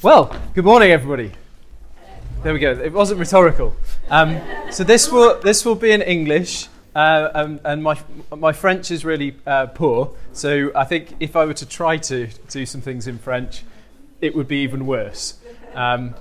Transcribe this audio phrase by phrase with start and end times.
[0.00, 1.32] Well, good morning, everybody.
[2.44, 2.70] There we go.
[2.70, 3.74] It wasn't rhetorical.
[4.08, 4.40] Um,
[4.70, 7.98] so this will this will be in English, uh, um, and my
[8.30, 10.14] my French is really uh, poor.
[10.32, 13.64] So I think if I were to try to do some things in French,
[14.20, 15.38] it would be even worse.
[15.74, 16.14] Um,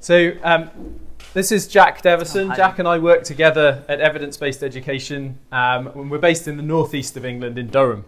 [0.00, 0.98] so um,
[1.32, 2.50] this is Jack Devison.
[2.50, 2.56] Oh.
[2.56, 5.38] Jack and I work together at Evidence Based Education.
[5.52, 8.04] Um, and we're based in the northeast of England in Durham,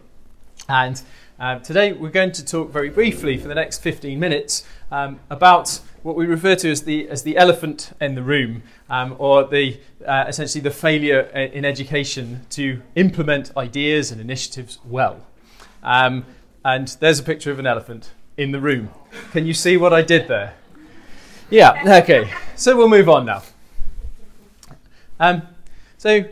[0.68, 1.00] and
[1.38, 5.80] um, today we're going to talk very briefly for the next 15 minutes um, about
[6.04, 9.80] what we refer to as the as the elephant in the room, um, or the
[10.06, 15.26] uh, essentially the failure in education to implement ideas and initiatives well.
[15.82, 16.26] Um,
[16.64, 18.90] and there's a picture of an elephant in the room.
[19.32, 20.54] Can you see what I did there?
[21.50, 22.00] Yeah.
[22.02, 22.30] Okay.
[22.54, 23.42] So we'll move on now.
[25.18, 25.42] Um,
[25.98, 26.24] so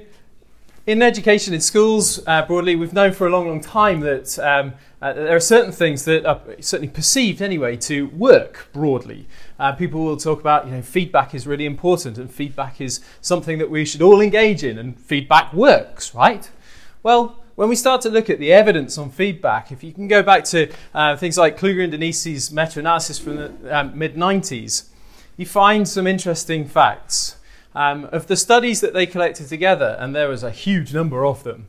[0.86, 4.74] in education in schools uh, broadly, we've known for a long, long time that um,
[5.00, 9.26] uh, there are certain things that are certainly perceived anyway to work broadly.
[9.58, 13.58] Uh, people will talk about, you know, feedback is really important and feedback is something
[13.58, 16.50] that we should all engage in and feedback works, right?
[17.04, 20.22] Well, when we start to look at the evidence on feedback, if you can go
[20.22, 24.88] back to uh, things like Kluger and Denisi's meta-analysis from the um, mid-90s,
[25.36, 27.36] you find some interesting facts.
[27.74, 31.42] Um, of the studies that they collected together, and there was a huge number of
[31.42, 31.68] them,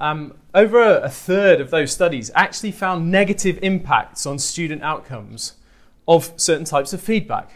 [0.00, 5.54] um, over a, a third of those studies actually found negative impacts on student outcomes
[6.08, 7.50] of certain types of feedback.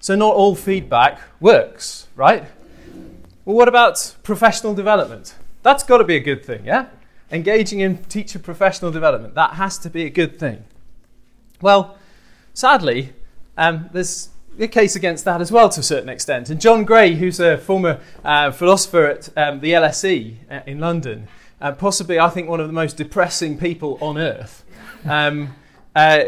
[0.00, 2.44] So, not all feedback works, right?
[3.44, 5.34] Well, what about professional development?
[5.62, 6.88] That's got to be a good thing, yeah?
[7.32, 10.64] Engaging in teacher professional development, that has to be a good thing.
[11.60, 11.98] Well,
[12.54, 13.12] sadly,
[13.56, 16.50] um, there's a case against that as well to a certain extent.
[16.50, 21.28] And John Gray, who's a former uh, philosopher at um, the LSE uh, in London,
[21.60, 24.64] uh, possibly I think one of the most depressing people on earth,
[25.04, 25.54] um,
[25.94, 26.24] uh,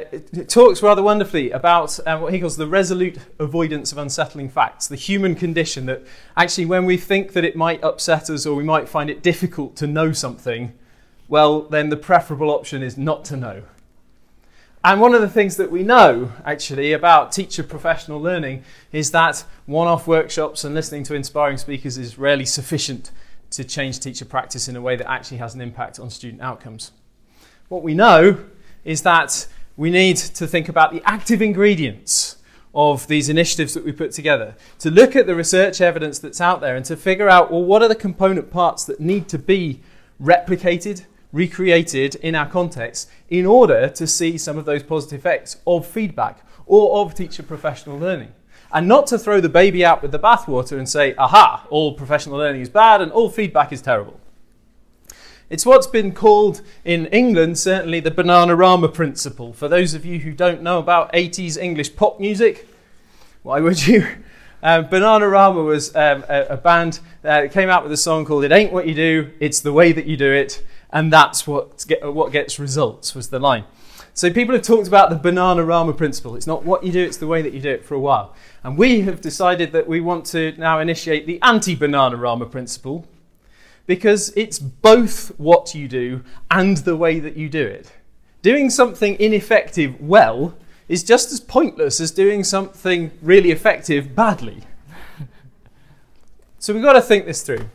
[0.49, 4.97] talks rather wonderfully about uh, what he calls the resolute avoidance of unsettling facts, the
[4.97, 6.03] human condition that
[6.37, 9.77] actually when we think that it might upset us or we might find it difficult
[9.77, 10.73] to know something,
[11.29, 13.63] well, then the preferable option is not to know.
[14.83, 19.45] And one of the things that we know actually about teacher professional learning is that
[19.67, 23.11] one off workshops and listening to inspiring speakers is rarely sufficient
[23.51, 26.93] to change teacher practice in a way that actually has an impact on student outcomes.
[27.69, 28.43] What we know
[28.83, 29.47] is that
[29.77, 32.37] we need to think about the active ingredients
[32.75, 36.61] of these initiatives that we put together, to look at the research evidence that's out
[36.61, 39.81] there and to figure out well, what are the component parts that need to be
[40.23, 45.87] replicated, recreated in our context in order to see some of those positive effects of
[45.87, 48.33] feedback or of teacher professional learning.
[48.73, 52.39] And not to throw the baby out with the bathwater and say, aha, all professional
[52.39, 54.21] learning is bad and all feedback is terrible.
[55.49, 59.53] It's what's been called in England, certainly, the Bananarama principle.
[59.53, 62.69] For those of you who don't know about 80s English pop music,
[63.43, 64.07] why would you?
[64.63, 68.53] Um, Bananarama was um, a, a band that came out with a song called It
[68.53, 72.13] Ain't What You Do, It's the Way That You Do It, and that's what, get,
[72.13, 73.65] what gets results, was the line.
[74.13, 76.37] So people have talked about the Bananarama principle.
[76.37, 78.35] It's not what you do, it's the way that you do it for a while.
[78.65, 83.07] And we have decided that we want to now initiate the anti-Bananarama principle
[83.87, 87.93] because it's both what you do and the way that you do it.
[88.43, 90.55] Doing something ineffective well
[90.89, 94.63] is just as pointless as doing something really effective badly.
[96.59, 97.69] so we've got to think this through.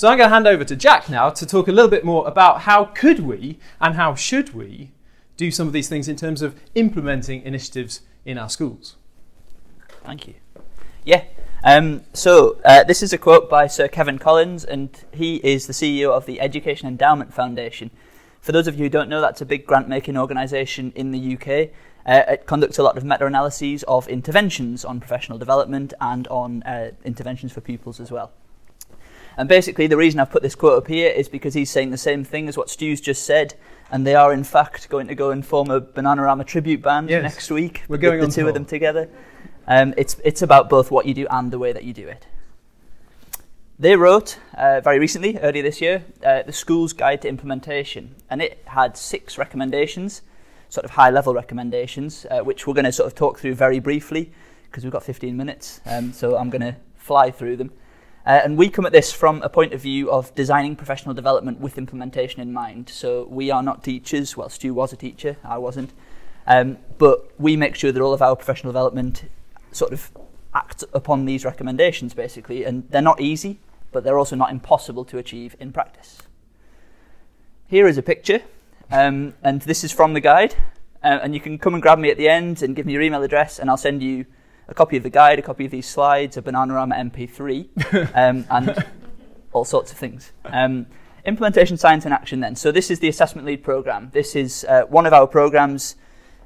[0.00, 2.26] So I'm going to hand over to Jack now to talk a little bit more
[2.26, 4.92] about how could we and how should we
[5.36, 8.96] do some of these things in terms of implementing initiatives in our schools.
[10.02, 10.36] Thank you.
[11.04, 11.24] Yeah.
[11.62, 15.74] Um, so uh, this is a quote by Sir Kevan Collins, and he is the
[15.74, 17.90] CEO of the Education Endowment Foundation.
[18.40, 21.74] For those of you who don't know, that's a big grant-making organisation in the UK.
[22.06, 26.92] Uh, it conducts a lot of meta-analyses of interventions on professional development and on uh,
[27.04, 28.32] interventions for pupils as well.
[29.40, 31.96] And basically, the reason I've put this quote up here is because he's saying the
[31.96, 33.54] same thing as what Stu's just said,
[33.90, 37.22] and they are in fact going to go and form a Bananarama tribute band Yes.
[37.22, 37.82] next week.
[37.88, 38.48] We're going the, on two tour.
[38.48, 39.08] of them together.
[39.66, 42.26] Um, it's it's about both what you do and the way that you do it.
[43.78, 48.42] They wrote uh, very recently, earlier this year, uh, the School's Guide to Implementation, and
[48.42, 50.20] it had six recommendations,
[50.68, 54.32] sort of high-level recommendations, uh, which we're going to sort of talk through very briefly
[54.64, 55.80] because we've got 15 minutes.
[55.86, 57.72] Um, so I'm going to fly through them.
[58.30, 61.58] Uh, and we come at this from a point of view of designing professional development
[61.58, 62.88] with implementation in mind.
[62.88, 64.36] So we are not teachers.
[64.36, 65.90] Well, Stu was a teacher, I wasn't.
[66.46, 69.24] Um, but we make sure that all of our professional development
[69.72, 70.12] sort of
[70.54, 72.62] act upon these recommendations, basically.
[72.62, 73.58] And they're not easy,
[73.90, 76.18] but they're also not impossible to achieve in practice.
[77.66, 78.42] Here is a picture,
[78.92, 80.54] um, and this is from the guide.
[81.02, 83.02] Uh, and you can come and grab me at the end and give me your
[83.02, 84.24] email address, and I'll send you
[84.70, 88.86] a copy of the guide, a copy of these slides, a Bananarama MP3, um, and
[89.52, 90.32] all sorts of things.
[90.44, 90.86] Um,
[91.26, 92.54] implementation science in action then.
[92.54, 94.10] So this is the assessment lead program.
[94.12, 95.96] This is uh, one of our programs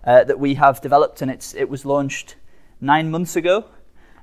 [0.05, 2.37] uh, that we have developed, and it's, it was launched
[2.81, 3.67] nine months ago.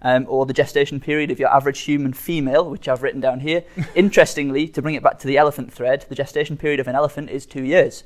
[0.03, 3.63] Um, or the gestation period of your average human female, which I've written down here.
[3.93, 7.29] Interestingly, to bring it back to the elephant thread, the gestation period of an elephant
[7.29, 8.03] is two years.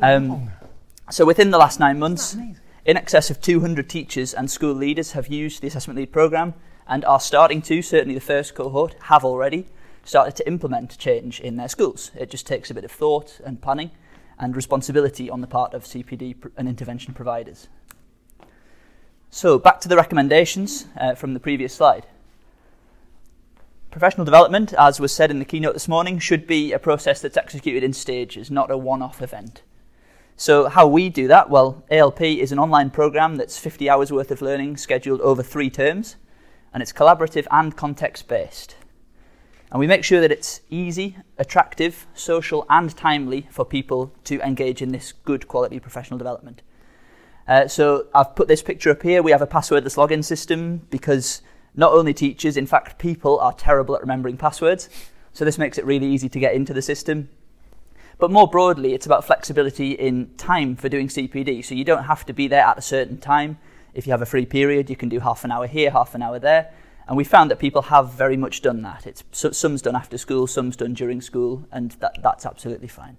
[0.00, 0.52] Um,
[1.10, 2.36] so within the last nine months,
[2.84, 6.54] in excess of 200 teachers and school leaders have used the Assessment Lead programme
[6.86, 9.66] and are starting to, certainly the first cohort, have already
[10.04, 12.10] started to implement change in their schools.
[12.18, 13.92] It just takes a bit of thought and planning
[14.38, 17.68] and responsibility on the part of CPD and intervention providers.
[19.30, 22.06] So back to the recommendations uh, from the previous slide.
[23.92, 27.36] Professional development, as was said in the keynote this morning, should be a process that's
[27.36, 29.62] executed in stages, not a one-off event.
[30.42, 31.50] So how we do that?
[31.50, 35.70] Well, ALP is an online program that's 50 hours worth of learning scheduled over three
[35.70, 36.16] terms,
[36.74, 38.74] and it's collaborative and context-based.
[39.70, 44.82] And we make sure that it's easy, attractive, social, and timely for people to engage
[44.82, 46.62] in this good quality professional development.
[47.46, 49.22] Uh, so I've put this picture up here.
[49.22, 51.40] We have a passwordless login system because
[51.76, 54.88] not only teachers, in fact, people are terrible at remembering passwords.
[55.32, 57.28] So this makes it really easy to get into the system.
[58.22, 61.64] But more broadly, it's about flexibility in time for doing CPD.
[61.64, 63.58] So you don't have to be there at a certain time.
[63.94, 66.22] If you have a free period, you can do half an hour here, half an
[66.22, 66.72] hour there.
[67.08, 69.08] And we found that people have very much done that.
[69.08, 73.16] It's, some's done after school, some's done during school, and that, that's absolutely fine.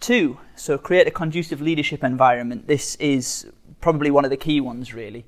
[0.00, 2.66] Two, so create a conducive leadership environment.
[2.66, 3.46] This is
[3.80, 5.24] probably one of the key ones, really.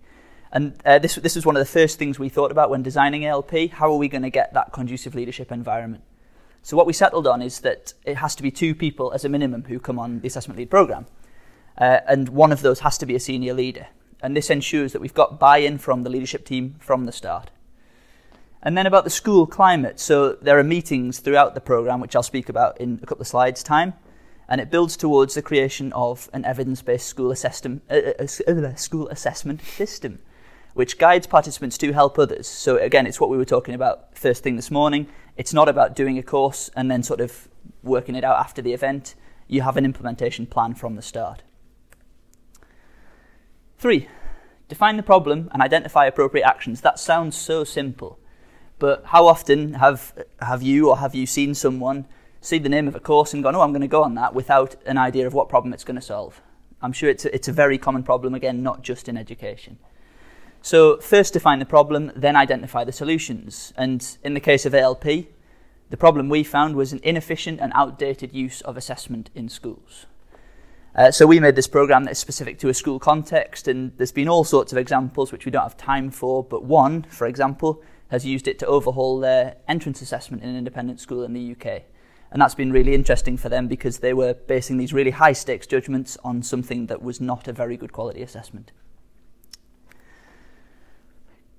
[0.53, 3.25] And uh, this, this was one of the first things we thought about when designing
[3.25, 3.71] ALP.
[3.71, 6.05] How are we going to get that conducive leadership environment?
[6.63, 9.29] So what we settled on is that it has to be two people as a
[9.29, 11.07] minimum who come on the assessment lead program.
[11.79, 13.87] Uh, and one of those has to be a senior leader.
[14.23, 17.51] And this ensures that we've got buy-in from the leadership team from the start.
[18.63, 19.99] And then about the school climate.
[19.99, 23.29] So there are meetings throughout the program, which I'll speak about in a couple of
[23.29, 23.95] slides' time
[24.51, 29.09] and it builds towards the creation of an evidence-based school, assessment, uh, uh, uh, school
[29.09, 30.19] assessment system,
[30.75, 32.49] which guides participants to help others.
[32.49, 35.07] So again, it's what we were talking about first thing this morning.
[35.41, 37.49] It's not about doing a course and then sort of
[37.83, 39.15] working it out after the event.
[39.49, 41.43] You have an implementation plan from the start.
[43.79, 44.07] Three,
[44.69, 46.83] define the problem and identify appropriate actions.
[46.83, 48.19] That sounds so simple,
[48.79, 52.05] but how often have, have you or have you seen someone
[52.43, 54.35] see the name of a course and gone, oh, I'm going to go on that
[54.35, 56.43] without an idea of what problem it's going to solve.
[56.83, 59.79] I'm sure it's a, it's a very common problem, again, not just in education.
[60.63, 63.73] So, first define the problem, then identify the solutions.
[63.77, 68.35] And in the case of ALP, the problem we found was an inefficient and outdated
[68.35, 70.07] use of assessment in schools.
[70.95, 74.13] Uh, so, we made this program that is specific to a school context, and there's
[74.13, 77.83] been all sorts of examples which we don't have time for, but one, for example,
[78.11, 81.85] has used it to overhaul their entrance assessment in an independent school in the UK.
[82.33, 85.67] And that's been really interesting for them because they were basing these really high stakes
[85.67, 88.73] judgments on something that was not a very good quality assessment.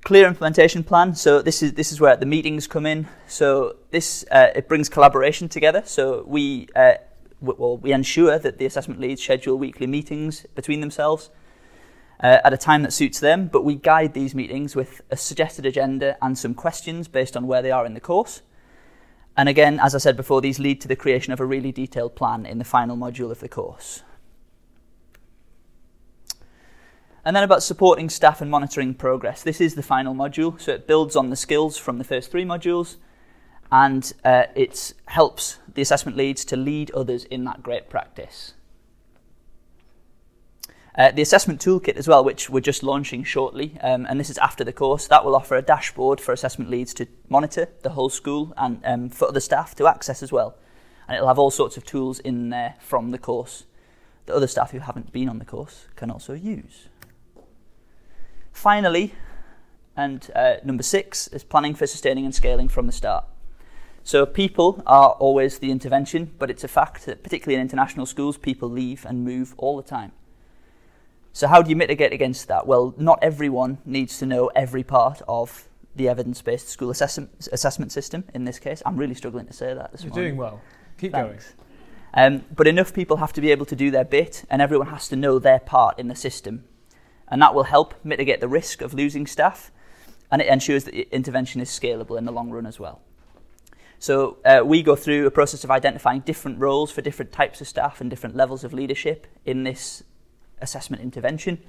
[0.04, 1.14] Clear implementation plan.
[1.14, 3.08] So this is this is where the meetings come in.
[3.28, 5.84] So this uh, it brings collaboration together.
[5.86, 6.94] So we uh,
[7.40, 11.30] well we ensure that the assessment leads schedule weekly meetings between themselves
[12.20, 13.48] uh, at a time that suits them.
[13.48, 17.62] But we guide these meetings with a suggested agenda and some questions based on where
[17.62, 18.42] they are in the course.
[19.38, 22.16] And again, as I said before, these lead to the creation of a really detailed
[22.16, 24.02] plan in the final module of the course.
[27.24, 29.44] And then about supporting staff and monitoring progress.
[29.44, 32.46] This is the final module, so it builds on the skills from the first three
[32.46, 32.96] modules
[33.72, 38.54] and uh, it helps the assessment leads to lead others in that great practice.
[40.98, 44.38] Uh, the assessment toolkit as well, which we're just launching shortly, um, and this is
[44.40, 48.10] after the course, that will offer a dashboard for assessment leads to monitor the whole
[48.10, 50.58] school and um, for other staff to access as well.
[51.08, 53.64] And it'll have all sorts of tools in there from the course
[54.26, 56.90] that other staff who haven't been on the course can also use.
[58.52, 59.14] Finally,
[59.96, 63.26] and uh, number six is planning for sustaining and scaling from the start.
[64.04, 68.38] So people are always the intervention, but it's a fact that particularly in international schools,
[68.38, 70.12] people leave and move all the time.
[71.34, 72.68] So, how do you mitigate against that?
[72.68, 77.92] Well, not everyone needs to know every part of the evidence based school assessment, assessment
[77.92, 78.82] system in this case.
[78.86, 80.32] I'm really struggling to say that this You're morning.
[80.32, 80.62] doing well.
[80.98, 81.54] Keep Thanks.
[82.14, 82.36] going.
[82.36, 85.08] Um, but enough people have to be able to do their bit, and everyone has
[85.10, 86.66] to know their part in the system.
[87.32, 89.72] And that will help mitigate the risk of losing staff,
[90.30, 93.02] and it ensures that the intervention is scalable in the long run as well.
[94.00, 97.68] So uh, we go through a process of identifying different roles for different types of
[97.68, 100.04] staff and different levels of leadership in this
[100.60, 101.60] assessment intervention.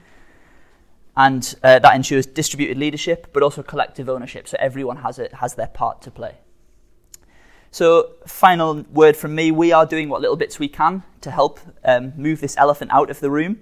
[1.15, 5.55] And uh, that ensures distributed leadership, but also collective ownership, so everyone has, it, has
[5.55, 6.37] their part to play.
[7.71, 11.61] So, final word from me we are doing what little bits we can to help
[11.85, 13.61] um, move this elephant out of the room.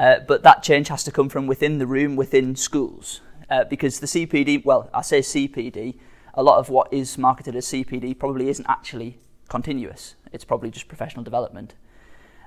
[0.00, 3.20] Uh, but that change has to come from within the room, within schools.
[3.50, 5.98] Uh, because the CPD, well, I say CPD,
[6.32, 9.18] a lot of what is marketed as CPD probably isn't actually
[9.50, 10.14] continuous.
[10.32, 11.74] It's probably just professional development.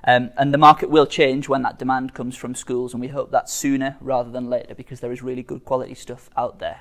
[0.02, 3.30] Um, and the market will change when that demand comes from schools, and we hope
[3.30, 6.80] that sooner rather than later because there is really good quality stuff out there.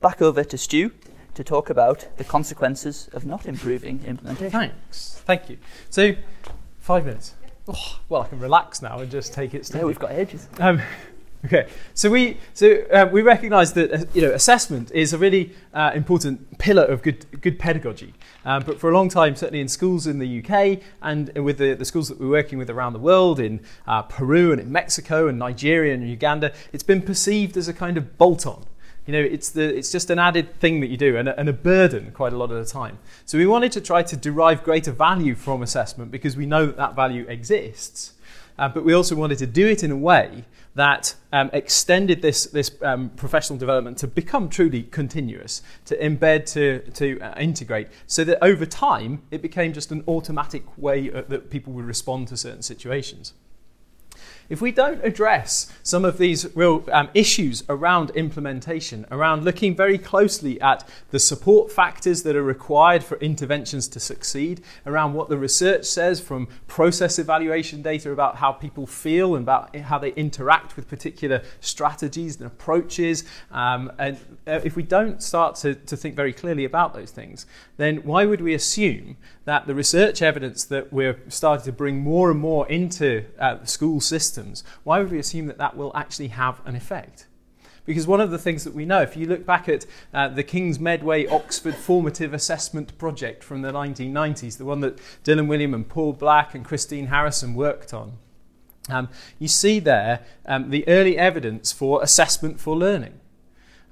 [0.00, 0.92] Back over to Stu
[1.34, 4.52] to talk about the consequences of not improving implementation.
[4.52, 5.20] Thanks.
[5.26, 5.58] Thank you.
[5.90, 6.14] So,
[6.78, 7.34] five minutes.
[7.68, 9.80] Oh, well, I can relax now and just take it steady.
[9.80, 10.48] Yeah, we've got ages.
[10.58, 10.80] Um,
[11.44, 15.52] Okay, so we so uh, we recognise that uh, you know assessment is a really
[15.72, 18.14] uh, important pillar of good good pedagogy.
[18.44, 21.74] Um, but for a long time, certainly in schools in the UK and with the,
[21.74, 25.28] the schools that we're working with around the world, in uh, Peru and in Mexico
[25.28, 28.64] and Nigeria and Uganda, it's been perceived as a kind of bolt-on.
[29.06, 31.48] You know, it's the it's just an added thing that you do and a, and
[31.48, 32.98] a burden quite a lot of the time.
[33.24, 36.76] So we wanted to try to derive greater value from assessment because we know that
[36.76, 38.14] that value exists.
[38.58, 40.44] Uh, but we also wanted to do it in a way
[40.74, 46.80] that um, extended this, this um, professional development to become truly continuous, to embed, to,
[46.90, 51.50] to uh, integrate, so that over time it became just an automatic way uh, that
[51.50, 53.32] people would respond to certain situations.
[54.48, 59.98] If we don't address some of these real um, issues around implementation, around looking very
[59.98, 65.36] closely at the support factors that are required for interventions to succeed, around what the
[65.36, 70.76] research says from process evaluation data about how people feel and about how they interact
[70.76, 76.14] with particular strategies and approaches, um, and uh, if we don't start to, to think
[76.14, 77.46] very clearly about those things,
[77.78, 82.30] then why would we assume that the research evidence that we're starting to bring more
[82.30, 84.35] and more into uh, school systems,
[84.84, 87.26] why would we assume that that will actually have an effect?
[87.84, 90.42] Because one of the things that we know, if you look back at uh, the
[90.42, 95.88] King's Medway Oxford Formative Assessment Project from the 1990s, the one that Dylan Wiliam and
[95.88, 98.14] Paul Black and Christine Harrison worked on,
[98.88, 103.20] um, you see there um, the early evidence for assessment for learning.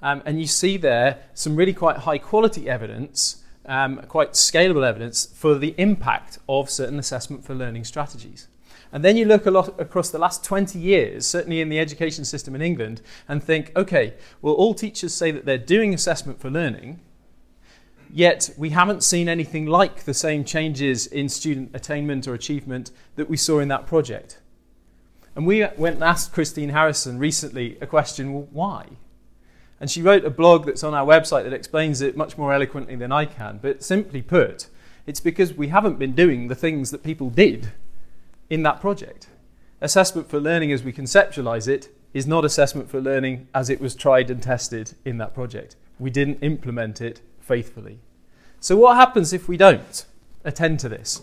[0.02, 5.26] Um, and you see there some really quite high quality evidence um, quite scalable evidence
[5.26, 8.48] for the impact of certain assessment for learning strategies.
[8.94, 12.62] And then you look across the last 20 years, certainly in the education system in
[12.62, 17.00] England, and think, okay, well, all teachers say that they're doing assessment for learning,
[18.08, 23.28] yet we haven't seen anything like the same changes in student attainment or achievement that
[23.28, 24.38] we saw in that project.
[25.34, 28.86] And we went and asked Christine Harrison recently a question well, why?
[29.80, 32.94] And she wrote a blog that's on our website that explains it much more eloquently
[32.94, 33.58] than I can.
[33.60, 34.68] But simply put,
[35.04, 37.72] it's because we haven't been doing the things that people did
[38.50, 39.28] in that project.
[39.80, 43.94] Assessment for learning, as we conceptualize it, is not assessment for learning as it was
[43.94, 45.76] tried and tested in that project.
[45.98, 47.98] We didn't implement it faithfully.
[48.60, 50.06] So, what happens if we don't
[50.44, 51.22] attend to this?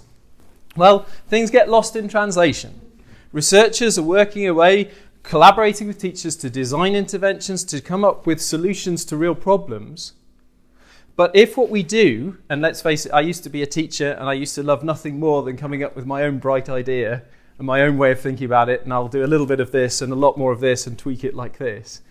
[0.76, 2.80] Well, things get lost in translation.
[3.32, 4.92] Researchers are working away
[5.24, 10.14] collaborating with teachers to design interventions, to come up with solutions to real problems.
[11.22, 14.14] But if what we do, and let's face it, I used to be a teacher
[14.14, 17.22] and I used to love nothing more than coming up with my own bright idea
[17.60, 19.72] and my own way of thinking about it, and I'll do a little bit of
[19.72, 22.02] this and a lot more of this and tweak it like this,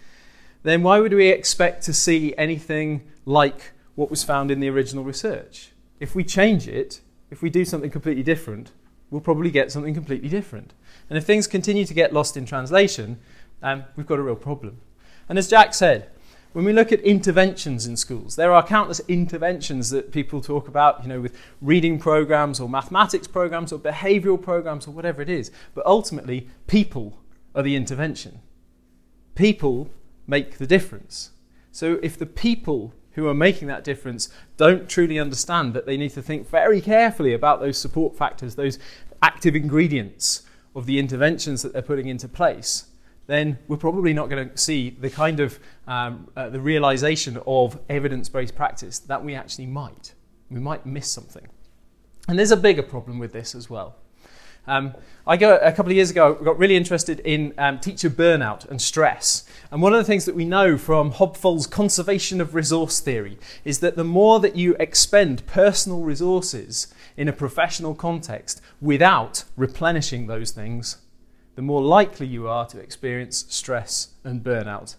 [0.63, 5.03] then why would we expect to see anything like what was found in the original
[5.03, 5.73] research?
[5.99, 7.01] If we change it,
[7.33, 8.71] if we do something completely different,
[9.11, 10.73] we'll probably get something completely different.
[11.09, 13.19] And if things continue to get lost in translation,
[13.61, 14.81] um, we've got a real problem.
[15.29, 16.11] And as Jack said,
[16.53, 21.03] when we look at interventions in schools, there are countless interventions that people talk about,
[21.03, 25.51] you know, with reading programs or mathematics programs or behavioral programs or whatever it is.
[25.75, 27.21] But ultimately, people
[27.55, 28.41] are the intervention.
[29.37, 29.91] People
[30.27, 31.31] make the difference.
[31.71, 36.11] So if the people who are making that difference don't truly understand that they need
[36.11, 38.79] to think very carefully about those support factors, those
[39.23, 40.43] active ingredients
[40.75, 42.87] of the interventions that they're putting into place,
[43.31, 47.79] then we're probably not going to see the kind of um, uh, the realization of
[47.89, 50.15] evidence-based practice that we actually might.
[50.51, 51.47] We might miss something.
[52.29, 53.97] And there's a bigger problem with this as well.
[54.67, 54.95] Um,
[55.27, 58.81] I got, a couple of years ago got really interested in um, teacher burnout and
[58.81, 59.49] stress.
[59.71, 63.81] And one of the things that we know from Hobfoll's conservation of resource theory is
[63.81, 70.51] that the more that you expend personal resources in a professional context without replenishing those
[70.51, 70.99] things,
[71.61, 74.97] the more likely you are to experience stress and burnout.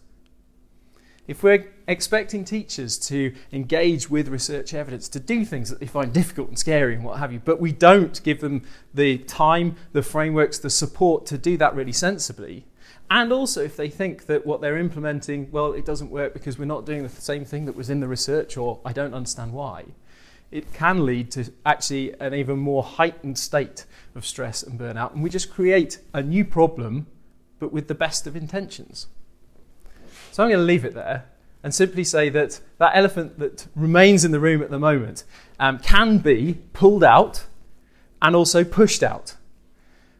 [1.27, 6.13] if we're expecting teachers to engage with research evidence, to do things that they find
[6.13, 8.61] difficult and scary and what have you, but we don't give them
[8.93, 12.67] the time, the frameworks, the support to do that really sensibly,
[13.09, 16.65] and also if they think that what they're implementing, well, it doesn't work because we're
[16.65, 19.85] not doing the same thing that was in the research or I don't understand why,
[20.51, 25.13] it can lead to actually an even more heightened state of stress and burnout.
[25.13, 27.07] And we just create a new problem,
[27.59, 29.07] but with the best of intentions.
[30.31, 31.25] So I'm going to leave it there
[31.63, 35.23] and simply say that that elephant that remains in the room at the moment
[35.59, 37.45] um, can be pulled out
[38.21, 39.35] and also pushed out.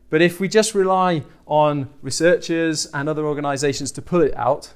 [0.09, 4.73] But if we just rely on researchers and other organisations to pull it out,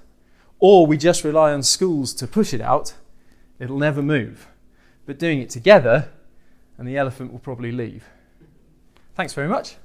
[0.59, 2.93] or we just rely on schools to push it out,
[3.59, 4.47] it'll never move.
[5.05, 6.09] But doing it together,
[6.77, 8.05] and the elephant will probably leave.
[9.15, 9.75] Thanks very much.